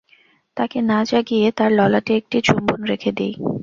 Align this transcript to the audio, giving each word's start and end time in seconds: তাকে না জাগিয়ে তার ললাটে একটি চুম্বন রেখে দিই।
তাকে 0.57 0.77
না 0.89 0.99
জাগিয়ে 1.03 1.47
তার 1.57 1.71
ললাটে 1.73 2.13
একটি 2.15 2.37
চুম্বন 2.47 2.79
রেখে 2.91 3.11
দিই। 3.17 3.33